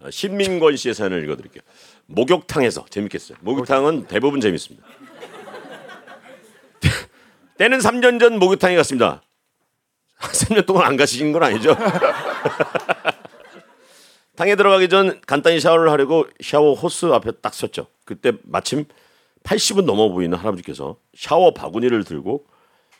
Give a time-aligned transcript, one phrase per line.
[0.00, 1.62] 어, 신민권 씨의 사연을 읽어드릴게요.
[2.06, 3.38] 목욕탕에서 재밌겠어요.
[3.40, 4.86] 목욕탕은 대부분 재밌습니다.
[7.58, 9.22] 때는 3년 전 목욕탕에 갔습니다.
[10.18, 11.76] 3년 동안 안 가시는 건 아니죠?
[14.36, 17.86] 탕에 들어가기 전 간단히 샤워를 하려고 샤워 호스 앞에 딱 섰죠.
[18.06, 18.86] 그때 마침
[19.44, 22.46] 80은 넘어 보이는 할아버지께서 샤워 바구니를 들고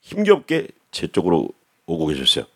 [0.00, 1.48] 힘겹게 제 쪽으로
[1.86, 2.46] 오고 계셨어요.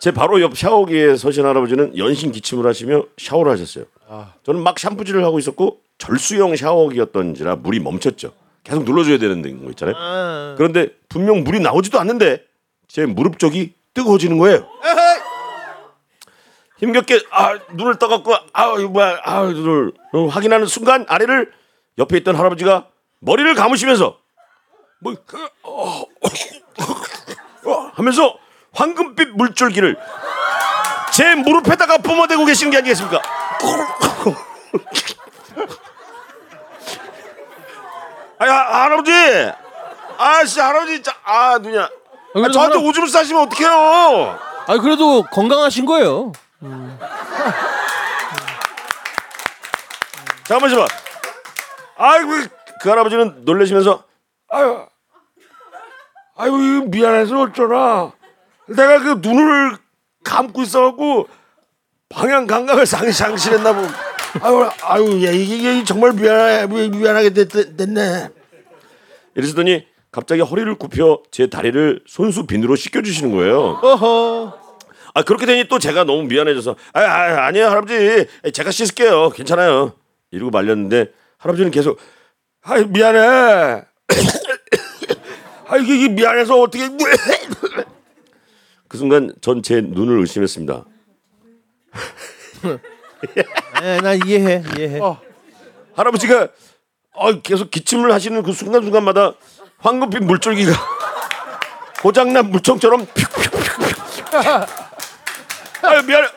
[0.00, 3.84] 제 바로 옆 샤워기에 서신 할아버지는 연신 기침을 하시며 샤워를 하셨어요.
[4.44, 8.32] 저는 막 샴푸질을 하고 있었고 절수형 샤워기였던지라 물이 멈췄죠.
[8.62, 10.54] 계속 눌러줘야 되는 거 있잖아요.
[10.56, 12.44] 그런데 분명 물이 나오지도 않는데
[12.86, 14.68] 제 무릎 쪽이 뜨거워지는 거예요.
[16.78, 21.50] 힘겹게 아 눈을 떠갖고 아 이거 뭐야 아 눈을 어, 확인하는 순간 아래를
[21.98, 22.86] 옆에 있던 할아버지가
[23.18, 24.16] 머리를 감으시면서
[25.00, 25.14] 뭐
[25.64, 26.04] 어, 어,
[27.98, 28.38] 하면서
[28.72, 29.96] 황금빛 물줄기를
[31.12, 33.20] 제 무릎에다가 뿜어대고 계시는 게 아니겠습니까?
[38.38, 39.10] 아 할아버지
[40.16, 41.88] 아씨 할아버지 자, 아 누냐 아,
[42.32, 44.38] 그래도 저한테 할아- 오줌 싸시면 어떡해요
[44.68, 46.32] 아 그래도 건강하신 거예요.
[50.44, 50.88] 잠깐만 잠깐만
[51.96, 52.30] 아이고
[52.82, 54.04] 그 할아버지는 놀라시면서
[54.50, 54.86] 아유
[56.38, 58.12] 아유 미안해서 어쩌나.
[58.68, 59.76] 내가 그 눈을
[60.24, 61.28] 감고 있어갖고
[62.08, 63.82] 방향 감각을 상, 상실했나 보.
[64.40, 68.28] 아유 아유 야, 이게, 이게 정말 미안해 미안하게 됐, 됐네.
[69.34, 73.80] 이러시더니 갑자기 허리를 굽혀 제 다리를 손수 비누로 씻겨주시는 거예요.
[73.82, 74.58] 어허.
[75.14, 76.76] 아 그렇게 되니 또 제가 너무 미안해져서.
[76.92, 78.26] 아, 아 아니에요 할아버지.
[78.52, 79.30] 제가 씻을게요.
[79.30, 79.92] 괜찮아요.
[80.30, 81.98] 이러고 말렸는데 할아버지는 계속
[82.62, 83.87] 아 미안해
[85.68, 86.88] 아 이게, 이게 미안해서 어떻게
[88.88, 90.84] 그 순간 전 제 눈을 의심했습니다
[93.82, 95.00] 네, 난 이해해, 이해해.
[95.94, 96.48] 할아버지가
[97.14, 99.32] 어, 계속 기침을 하시는 그 순간 순간마다
[99.78, 100.72] 황금빛 물줄기가
[102.02, 103.06] 고장난 물총처럼
[105.82, 106.28] 아유 미안해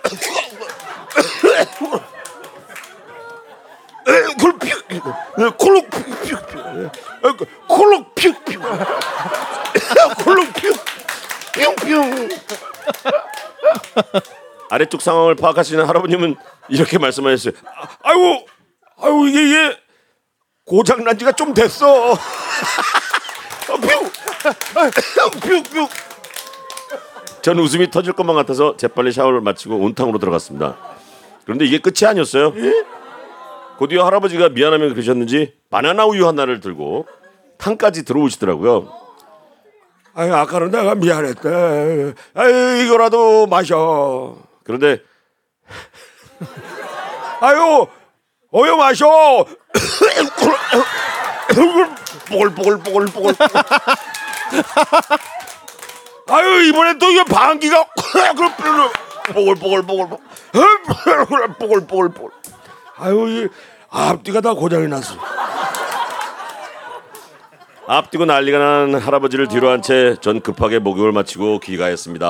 [4.39, 5.01] 콜 콜록 픽.
[5.57, 6.37] 콜록 픽, 픽.
[7.67, 8.35] 콜록 픽,
[11.91, 12.29] 뿅뿅.
[14.69, 16.35] 아래쪽 상황을 파악하시는 할아버님은
[16.69, 17.53] 이렇게 말씀하셨어요.
[17.65, 18.45] 아, 아이고,
[18.97, 19.77] 아이고 이게 이게
[20.65, 22.13] 고장 난 지가 좀 됐어.
[22.13, 22.17] 아,
[23.67, 23.79] 뿅,
[25.41, 25.87] 뿅, 뿅.
[27.41, 30.77] 전 웃음이 터질 것만 같아서 재빨리 샤워를 마치고 온탕으로 들어갔습니다.
[31.43, 32.53] 그런데 이게 끝이 아니었어요.
[33.77, 37.07] 곧이어 할아버지가 미안하며 그러셨는지 바나나 우유 하나를 들고
[37.57, 39.00] 탕까지 들어오시더라고요.
[40.13, 42.13] 아유 아까는 내가 미안했대.
[42.35, 44.35] 아유 이거라도 마셔.
[44.63, 44.99] 그런데
[47.39, 47.87] 아유
[48.53, 49.45] 어여 마셔.
[52.29, 53.35] 뽀글뽀글뽀글뽀글.
[56.27, 57.85] 아유 이번엔 또 이게 방귀가
[59.33, 60.17] 뽀글뽀글뽀글
[61.57, 62.31] 뽀글뽀글뽀글.
[62.97, 63.49] 아유 이
[63.89, 65.15] 앞뒤가 다 고장이 났어.
[67.93, 72.27] 앞뒤고 난리가 난 할아버지를 뒤로 한 채 전 급하게 목욕을 마치고 귀가했습니다.